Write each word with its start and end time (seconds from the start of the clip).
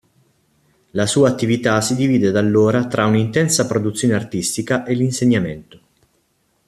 La 0.93 1.05
sua 1.05 1.29
attività 1.29 1.79
si 1.79 1.93
divide 1.93 2.31
da 2.31 2.39
allora 2.39 2.87
tra 2.87 3.05
un'intensa 3.05 3.67
produzione 3.67 4.15
artistica 4.15 4.83
e 4.83 4.95
l'insegnamento. 4.95 5.81